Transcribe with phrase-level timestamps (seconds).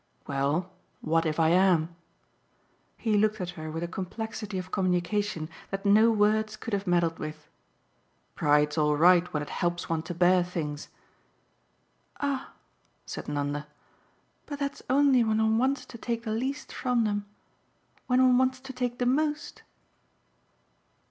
[0.25, 0.71] "Well,
[1.01, 1.95] what if I am?"
[2.97, 7.19] He looked at her with a complexity of communication that no words could have meddled
[7.19, 7.47] with.
[8.33, 10.87] "Pride's all right when it helps one to bear things."
[12.19, 12.51] "Ah,"
[13.05, 13.67] said Nanda,
[14.47, 17.27] "but that's only when one wants to take the least from them.
[18.07, 19.61] When one wants to take the most